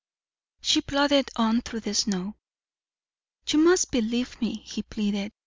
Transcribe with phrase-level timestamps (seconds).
[0.63, 2.35] She plodded on through the snow.
[3.47, 5.31] "You must believe," he pleaded.